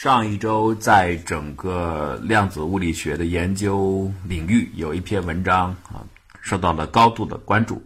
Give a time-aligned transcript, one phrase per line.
[0.00, 6.06] 上一周，在整个量子物理学的研究领域，有一篇文章啊，
[6.40, 7.82] 受到了高度的关注。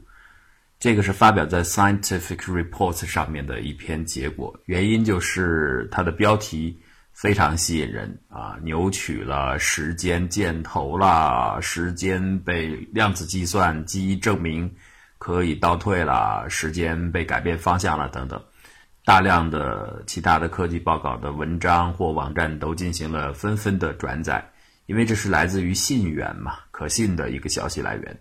[0.79, 6.79] 这个是发表在《Scientific Reports》上面的一篇结果，原因就是它的标题
[7.15, 14.71] 非常吸引人啊，扭曲了时间箭头啦，时间被量子计算机证明
[15.17, 18.39] 可以倒退了，时间被改变方向了等等。
[19.05, 24.49] 大量的其他的科技报告的文章或网站都进行了纷纷的转载，
[24.87, 28.21] 因为这是来自于信源嘛，可信的一个消息来源。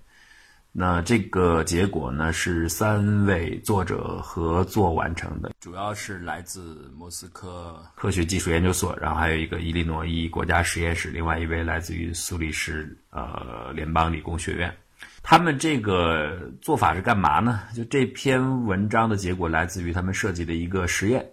[0.74, 14.74] 那这个结果呢，是三位作者合作完成的，主要是来自莫斯科科学技术研究所，然后还有一个伊利诺伊国家实验室，另外一位来自于苏黎世呃联邦理工学院。
[15.23, 17.62] 他们这个做法是干嘛呢？
[17.76, 21.26] 就这篇文章的结果来自于他们设计的一个实验。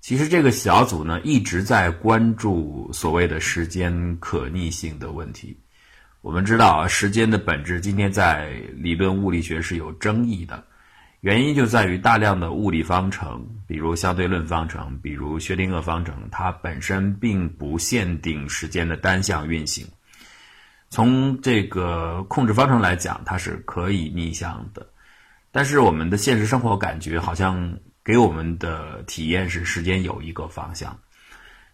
[0.00, 5.56] 其实这个小组呢一直在关注所谓的时间可逆性的问题。
[6.22, 10.64] 我们知道啊，时间的本质今天在理论物理学是有争议的，
[11.20, 19.84] 原因就在于大量的物理方程，比如相对论方程，比如薛定谔方程，它本身并不限定时间的单向运行。
[20.92, 24.86] 从这个控制方程来讲，它是可以逆向的，
[25.50, 30.94] 但是我们的现实生活感觉好像给我们的体验是时间有一个方向。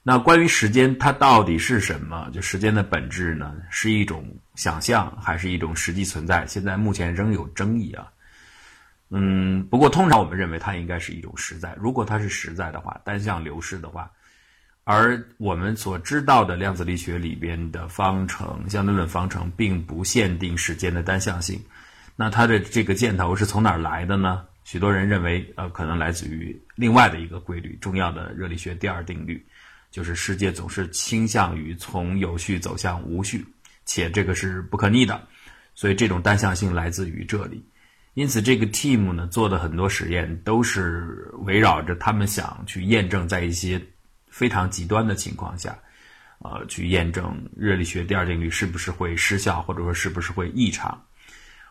[0.04, 2.30] 那关于时间，它到底是什么？
[2.32, 3.56] 就时间的本质呢？
[3.70, 6.46] 是一种想象，还是一种实际存在？
[6.46, 8.06] 现在目前仍有争议啊。
[9.10, 11.74] 嗯，不过通常我们认为它应该是一种实在。
[11.76, 14.08] 如果它是实在的话，单向流逝的话，
[14.90, 21.62] 而我们所知道的量子力学里边的方程、相对论方程并不限定时间的单向性，
[22.16, 24.46] 那它的这个箭头是从哪儿来的呢？
[24.64, 29.46] 许多人认为，呃，可能来自于另外的一个规律，重要的热力学第二定律。
[29.90, 33.44] 就是世界总是倾向于从有序走向无序，
[33.84, 35.20] 且这个是不可逆的，
[35.74, 37.62] 所以这种单向性来自于这里。
[38.14, 43.78] 因此，这个 team 呢做的很多实验都是围绕着他们想去验证，在一些
[44.30, 45.78] 非常极端的情况下，
[46.38, 51.00] 呃，去验证热力学第二定律是不是会失效，或者说是不是会异常。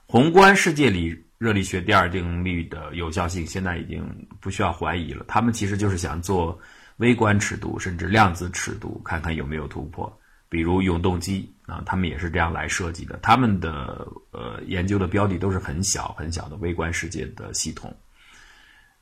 [0.06, 4.04] 宏观世界里，热力学第二定律的有效性现在已经
[4.40, 5.26] 不需要怀疑了。
[5.28, 6.60] 他们其实就是想做。
[6.98, 10.12] 微观尺度甚至量子尺度，看看有没有突破。
[10.50, 13.20] 比如永动机啊，他们也是这样来设计的。
[13.22, 17.96] 他们的呃研究的标的都是很小很小的微观世界的系统，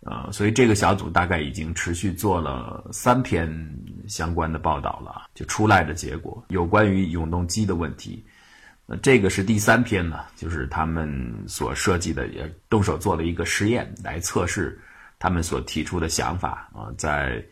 [0.05, 3.45] 呃，所以这个小组大概已经持续做了三篇
[4.07, 8.25] 相关的报道了，就出来的结果有关于永动机的问题。
[8.85, 14.79] 那这个是第三篇呢，就是他们所设计的，也动手做了一个实验来测试
[15.19, 17.43] 他们所提出的想法啊，在。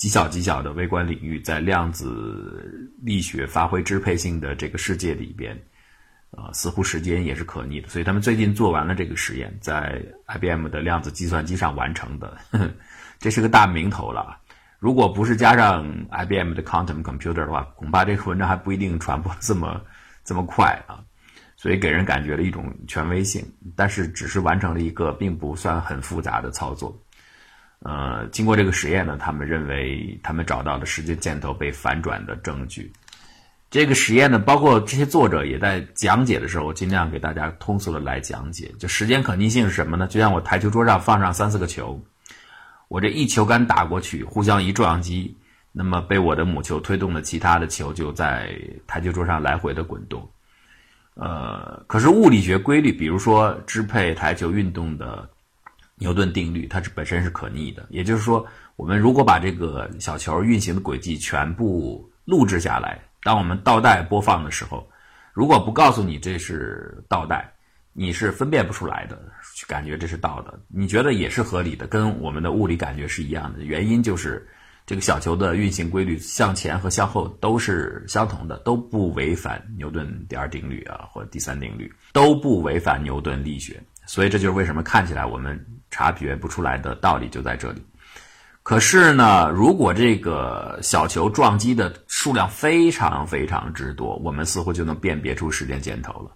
[0.00, 5.54] 极小极小的微观领域，在量子力学发挥支配性的这个世界里边，
[6.40, 7.88] 啊，似乎时间也是可逆的。
[7.88, 12.70] 所以他们最近做完了这个实验，在 IBM 的量子计算机上完成的，呵 呵
[13.18, 14.38] 这是个大名头了。
[14.78, 19.78] 如果不是加上 IBM 的 Quantum Computer 的话，恐怕这个文章还不一定传播这么
[20.24, 21.04] 这么快啊。
[21.56, 23.44] 所以给人感觉了一种权威性，
[23.76, 26.98] 但是只是完成了一个并不算很复杂的操作。
[27.80, 32.90] 呃，经过这个实验呢，他们认为他们找到了时间箭头被反转的证据。
[33.70, 38.70] 这个实验呢，包括这些作者也在讲解的时候，我尽量给大家通俗的来讲解。
[38.78, 40.08] 就时间可逆性是什么呢？
[40.08, 41.98] 就像我台球桌上放上三四个球，
[42.88, 45.36] 我这一球杆打过去，互相一撞击，
[45.70, 48.52] 那么被我的母球推动的其他的球就在
[48.86, 50.28] 台球桌上来回的滚动。
[51.14, 55.28] 呃，可是物理学规律，比如说支配台球运动的。
[56.02, 64.88] 牛顿定律，它是本身是可逆的，也就是说，我们如果把这个小球运行的轨迹全部录制下来，当我们倒带播放的时候，
[65.32, 67.52] 如果不告诉你这是倒带，
[67.92, 69.20] 你是分辨不出来的，
[69.66, 73.62] 感觉这是倒的，你觉得也是合理的，跟我们的物理感觉是一样的。
[73.62, 74.48] 原因就是
[74.86, 83.80] 这个小球的运行规律向前和向后都是相同的，都不违反牛顿第二定律啊，或第三定律，都不违反牛顿力学。
[84.06, 87.84] 所以这就是为什么看起来我们察觉不出来的道理就在这里。
[88.70, 96.30] 可是呢，如果这个小球撞击的数量非常非常之多，我们似乎就能辨别出时间箭头了，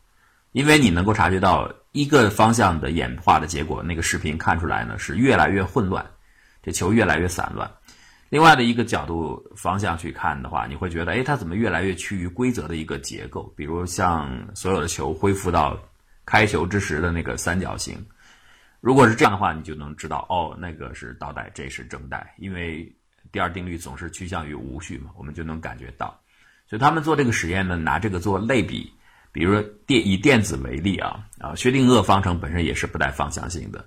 [0.50, 3.80] 因为你能够察觉到一个方向的演化的结果。
[3.84, 6.04] 那个视频看出来呢是越来越混乱，
[6.60, 7.70] 这球越来越散乱。
[8.30, 13.44] 另外的一个角度方向去看的话，你会觉得，哎，它怎么越来越趋于规则的一个结构？
[13.56, 15.78] 比如像所有的球恢复到。
[16.26, 18.02] 开球之时的那个三角形，
[18.84, 22.86] 如果是这样的话，你就能知道哦，那个是倒带，这是正带，因为
[23.32, 26.20] 第二定律总是趋向于无序嘛，我们就能感觉到。
[26.68, 28.92] 所以他们做这个实验呢，拿这个做类比，
[29.32, 33.82] 比如说电以电子为例啊，啊，薛定谔方程本身也是不带方向性的。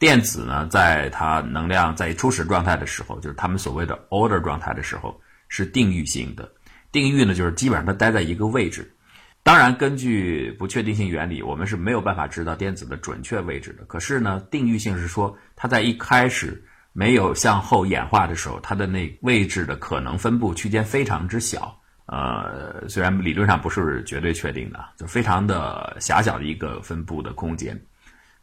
[0.00, 6.50] 电子呢，在它能量在初始状态的时候，就是他们所谓的 order 状态的时候，是定域性的。
[6.90, 8.92] 定域呢，就是基本上它待在一个位置。
[9.42, 13.84] 当然，根据不确定性原理，我们是没有办法知道电子的准确位置的。
[13.86, 21.74] 可是呢，定域性是说它在一开始没有向后演化的时候，它的那位置的可能分布区间非常之小。
[22.06, 27.80] 呃，虽然理论上不是绝对确定的，就非常的狭小的一个分布的空间，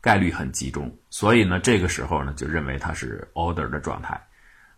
[0.01, 0.91] 概率很集中。
[1.09, 4.19] 所以呢，这个时候呢，就认为它是 order 的状态。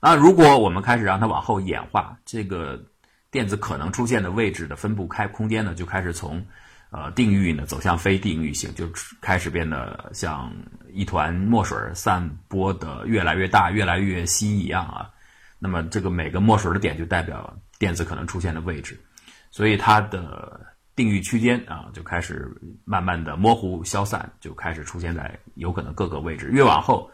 [0.01, 2.83] 那如果我们开始让它往后演化，这个
[3.31, 6.46] 电子可能出现的位置的分布开空间呢，就开始从
[6.90, 8.90] 呃定域呢走向非定域性，就
[9.22, 10.54] 开始变得像
[10.92, 15.10] 一团墨水散播的越来越大、越来越稀一样啊。
[15.58, 17.58] 那么这个每个墨水的点就代表。
[17.80, 19.00] 电子可能出现的位置，
[19.52, 20.60] 所以它的
[20.98, 22.46] 定域区间啊就开始
[22.84, 26.50] 慢慢的模糊消散，就开始出现在有可能各个位置。
[26.52, 27.10] 越往后，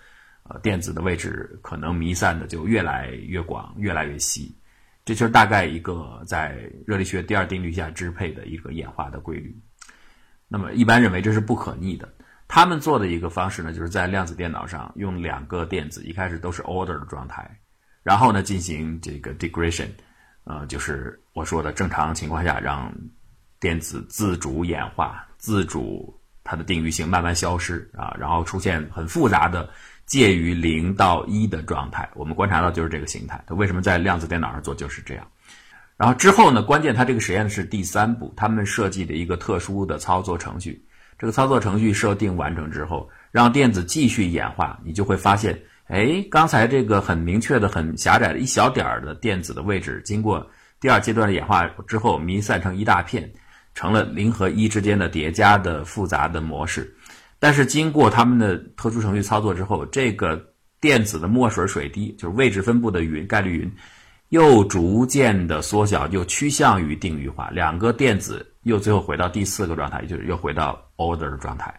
[0.50, 4.58] 呃，电子的位置可能弥散的就越来越广，越来越稀。
[5.06, 9.56] 这就是大概一个在热力学第二定律下支配的一个演化的规律。
[10.48, 12.12] 那么一般认为这是不可逆的。
[12.48, 17.50] 他们做的一个方式呢，就是在量子电脑上用两个电子一开始都是 order 的状态，
[18.04, 19.88] 然后呢进行这个 degradation。
[20.44, 22.94] 呃，就是我说的正常情况下，让
[23.60, 29.68] 电子自主演化、自主它的定域性慢慢消失啊，然后出现很复杂的
[30.06, 32.10] 介于零到一的状态。
[32.16, 33.44] 我们观察到就是这个形态。
[33.48, 35.28] 它为什么在量子电脑上做就是这样？
[35.98, 40.86] 然后之后呢，关键它这个实验是第三步，他们设计的一个特殊的操作程序。
[41.18, 45.58] 这个操作程序设定完成之后，让电子继续演化，你就会发现。
[45.88, 50.50] 哎，刚才这个很明确的、很狭窄的一小点儿的电子的位置，经过
[50.80, 53.32] 第二阶段的演化之后，弥散成一大片，
[53.76, 56.92] 成了零和一之间的叠加的复杂的模式。
[57.46, 60.44] 但是经过他们的特殊程序操作之后，这个
[60.82, 63.72] 电子的墨水水滴，就是位置分布的云概率云，
[64.30, 67.52] 又逐渐的缩小，又趋向于定域化。
[67.52, 71.72] 两个电子又最后回到第四个状态，就是又回到 order 的状态。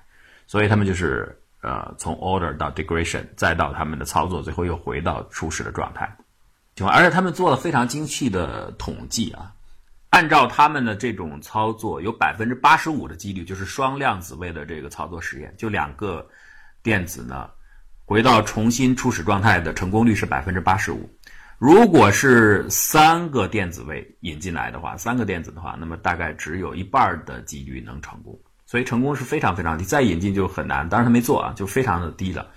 [0.46, 1.36] 所以他们就是。
[1.62, 6.16] 呃，从 order 到 degradation，再到他们的操作，最后又回到初始的状态。
[6.86, 9.52] 而且他们做了非常精细的统计啊，
[10.16, 16.26] 按照他们的这种操作，有百分之八十五的几率，就是双量子位的这个操作实验，就两个
[16.82, 17.50] 电子呢
[18.06, 21.06] 回到重新初始状态的成功率是百分之八十五。
[21.58, 28.34] 如果是三个电子位引进来的话，三个电子的话，那么大概只有一半的几率能成功。
[28.64, 30.88] 所以成功是非常非常低，再引进就很难。
[30.88, 32.48] 当然他没做啊，就非常的低了。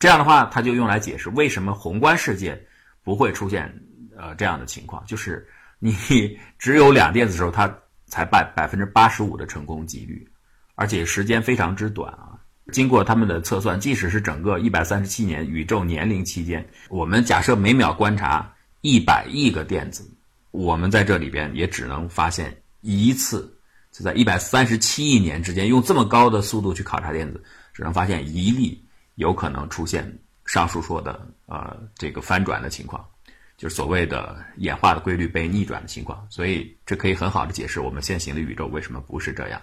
[0.00, 2.60] 这样的话，他就用来解释为什么宏观世界
[3.04, 3.72] 不会出现
[4.18, 5.46] 呃这样的情况，就是
[5.78, 5.96] 你
[6.58, 7.72] 只有两电子的时候，它
[8.06, 10.26] 才百百分之八十五的成功几率，
[10.74, 12.38] 而且时间非常之短啊。
[12.72, 18.50] 经过他们的测算，即使是整个一百三十七年宇宙年龄期间，我们假设每秒观察
[18.80, 20.08] 一百亿个电子，
[20.50, 23.50] 我们在这里边也只能发现一次。
[23.92, 27.40] 就在一百三十七亿年之间，用这么高的速度去考察电子，
[27.72, 28.84] 只能发现一例
[29.14, 33.06] 有可能出现上述说的呃这个翻转的情况，
[33.56, 36.26] 就是所谓的演化的规律被逆转的情况。
[36.30, 39.60] 所以这可以很好的解释我们现行的宇宙为什么不是这样。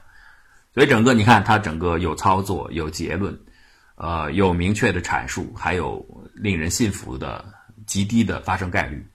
[0.73, 3.37] 所以整个你看它整个有操作、有结论，
[3.95, 7.43] 呃有明确的阐述，还有令人信服的
[7.85, 9.05] 极低的发生概率。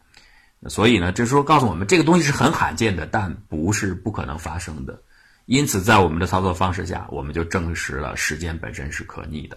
[0.68, 5.00] 所以呢，就是说告诉我们这个东西是很罕见的，但不是不可能发生的。
[5.44, 9.56] 因此，在我们的操作方式下，我们就证实了时间本身是可逆的。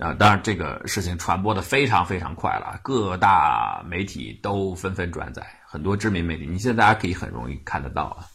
[0.00, 8.26] 啊，当然这个事情传播的非常非常快了，各大媒体都纷纷转载，很多知名媒体，你现在大家可以很容易看得到啊。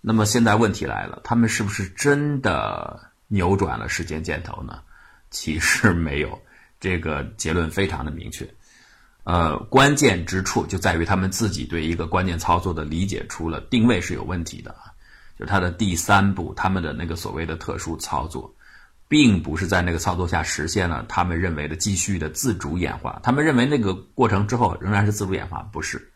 [0.00, 4.80] 那么现在问题来了，他们是不是真的扭转了时间箭头呢？
[5.30, 6.40] 其实没有，
[6.80, 8.48] 这个结论非常的明确。
[9.24, 14.74] 呃，关键之处就在于他们自己对一个关键操作的理解出了定位是有问题的。
[15.38, 18.52] 就是它的第三步，他们的那个所谓的特殊操作，
[19.08, 23.18] 并不是在那个操作下实现了他们认为的继续的自主演化。
[23.22, 26.12] 他们认为那个过程之后仍然是自主演化，不是。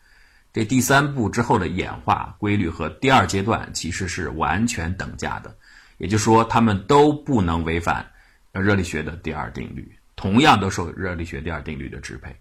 [0.52, 5.56] 这第三步之后的演化规律和第二阶段其实是完全等价的，
[5.96, 8.06] 也就是说，他们都不能违反
[8.52, 12.36] 热力学的第二定律，同样都受热力学第二定律的支配。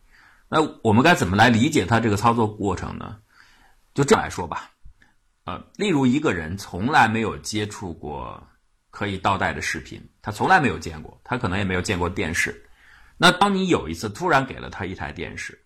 [0.50, 3.15] 那我们该怎么来理解它这个操作过程呢？
[3.93, 4.70] 就这样来说吧。
[5.46, 8.46] 呃，例如一个人从来没有接触过
[8.91, 12.63] 可以倒带的视频，他从来没有见过，他可能也没有见过电视。
[13.17, 15.60] 那当你有一次突然给了他一台电视，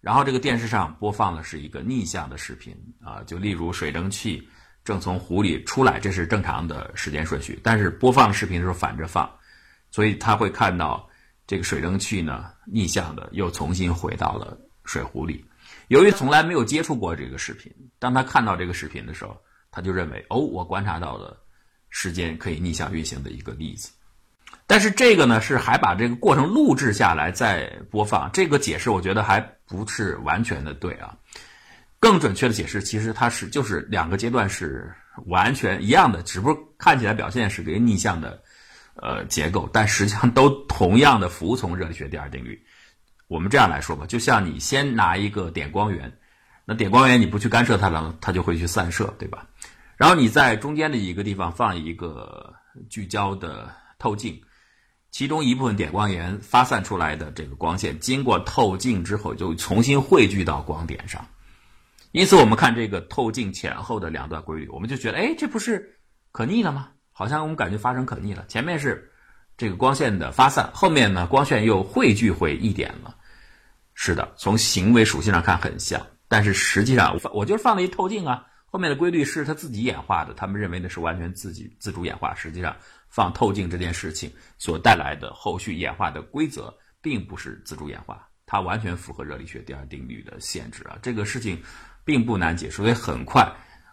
[0.00, 4.46] 然后这个电视上播放的是一个逆向的视频啊，就例如水蒸气
[4.84, 7.58] 正从湖里出来，这是正常的时间顺序。
[7.62, 9.30] 但是播放视频的时候反着放，
[9.90, 11.08] 所以他会看到
[11.46, 15.44] 这个水蒸气呢逆向的又重新回到了水壶里。
[15.88, 19.38] 由于从来没有接触过这个视频，当他看到这个视频的时候，
[19.70, 21.43] 他就认为哦，我观察到了
[21.96, 23.88] 时间可以逆向运行的一个例子。
[24.66, 31.14] 但是这个呢，是还把这个过程录制下来再播放，这个解释我觉得还不是完全的对啊。
[32.00, 34.92] 更准确的解释，其实它是就是两个阶段是
[35.26, 38.42] 完全一样的，只不过看起来表现是个逆向的
[38.96, 42.60] 呃结构，但实际上都同样的服从热力学第二定律。
[43.28, 46.12] 我们这样来说吧，就像你先拿一个点光源，
[46.64, 49.46] 那点光源你不去干涉它了，它就会去散射，对吧？
[49.96, 52.54] 然后你在中间的一个地方放一个
[52.88, 54.40] 聚焦的透镜。
[55.10, 61.24] 其中一部分点光源发散出来的这个光线，经过透镜之后，就重新汇聚到光点上。
[62.10, 66.00] 因此，我们看这个透镜前后的两段规律，我们就觉得，哎，这不是
[66.32, 66.88] 可逆了吗？
[67.12, 68.44] 好像我们感觉发生可逆了。
[68.48, 69.08] 前面是
[69.56, 73.14] 这个光线的发散，后面呢，光线又汇聚回一点了。
[73.94, 78.44] 是的，从行为属性上看很像，但是实际上，我我就是放了一透镜啊。
[78.74, 82.74] 后面的规律是它自己演化的，他们认为那是完全自己自主演化，实际上。
[83.08, 84.28] 放透镜这件事情
[84.58, 90.98] 所带来的后续演化的规则，并不是自主演化，它完全符合热力学第二定律的限制啊。
[91.00, 91.56] 这个事情
[92.04, 93.48] 并不难解释，所以很快，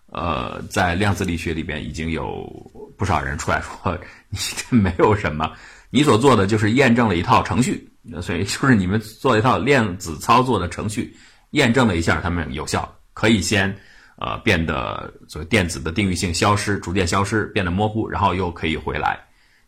[0.08, 2.52] 呃，在量子力学里边已经有
[2.98, 3.96] 不少人出来说，
[4.30, 5.54] 你这没有什么，
[5.92, 7.88] 你所做的就是验证了一套程序，
[8.24, 11.16] 所以就是你们做一套量子操作的程序，
[11.52, 13.72] 验证了一下它们有效，可以先。
[14.18, 19.20] 呃，变得所谓电子的定域性消失，逐渐消失，变得模糊，然后又可以回来。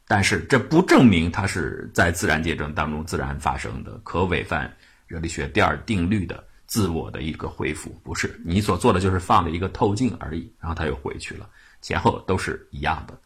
[0.07, 4.71] 但是这不证明它是在自然界中当中自然发生的，可违反
[5.07, 7.89] 热力学第二定律的自我的一个恢复。
[8.03, 11.49] 不是你所做的，就是放了一个透镜而已，然后它又回去了，
[11.81, 13.17] 前后都是一样的。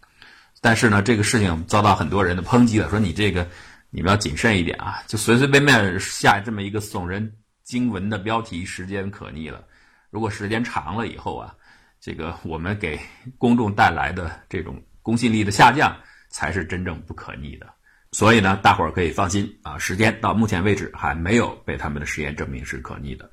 [0.62, 3.46] 但是呢，这个事情遭到很多人的抨击了，说你这个
[3.90, 7.32] 你们要谨慎一点啊，就随随便便下这么一个耸人
[7.64, 9.64] 惊闻的标题，时间可逆了。
[10.10, 11.54] 如果时间长了以后啊，
[12.00, 13.00] 这个我们给
[13.38, 15.96] 公众带来的这种公信力的下降，
[16.30, 17.68] 才是真正不可逆的。
[18.12, 23.30] 所以呢，大伙儿可以放心啊，时间到目前为止还没有被他们的实验证明是可逆的。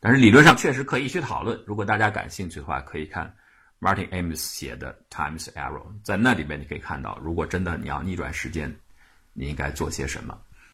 [0.00, 1.58] 但是理论上确实可以去讨论。
[1.66, 3.34] 如果大家感兴趣的话，可以看
[3.80, 8.72] Martin Amis 写的《Time's Arrow》，在那里面你可以看到，如果真的你要逆转时间，
[9.32, 10.38] 你应该做些什么。